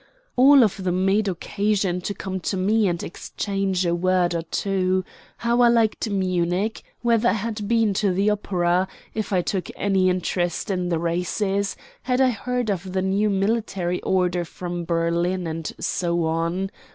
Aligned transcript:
All 0.35 0.63
of 0.63 0.83
them 0.83 1.05
made 1.05 1.27
occasion 1.27 2.01
to 2.01 2.15
come 2.15 2.39
to 2.39 2.57
me 2.57 2.87
and 2.87 3.03
exchange 3.03 3.85
a 3.85 3.93
word 3.93 4.33
or 4.33 4.41
two: 4.41 5.05
How 5.37 5.61
I 5.61 5.67
liked 5.67 6.09
Munich, 6.09 6.81
whether 7.01 7.29
I 7.29 7.33
had 7.33 7.67
been 7.67 7.93
to 8.01 8.11
the 8.11 8.31
opera, 8.31 8.87
if 9.13 9.31
I 9.31 9.43
took 9.43 9.69
any 9.75 10.09
interest 10.09 10.71
in 10.71 10.89
the 10.89 10.97
races, 10.97 11.75
had 12.01 12.19
I 12.19 12.31
heard 12.31 12.71
of 12.71 12.93
the 12.93 13.03
new 13.03 13.29
military 13.29 14.01
order 14.01 14.43
from 14.43 14.85
Berlin, 14.85 15.45
and 15.45 15.71
so 15.79 16.25
on. 16.25 16.71